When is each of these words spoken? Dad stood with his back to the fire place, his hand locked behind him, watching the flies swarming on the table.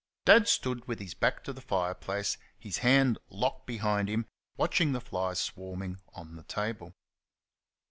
Dad 0.25 0.47
stood 0.47 0.87
with 0.87 0.97
his 0.97 1.13
back 1.13 1.43
to 1.43 1.53
the 1.53 1.61
fire 1.61 1.93
place, 1.93 2.39
his 2.57 2.79
hand 2.79 3.19
locked 3.29 3.67
behind 3.67 4.09
him, 4.09 4.25
watching 4.57 4.93
the 4.93 4.99
flies 4.99 5.39
swarming 5.39 5.99
on 6.15 6.35
the 6.37 6.43
table. 6.45 6.95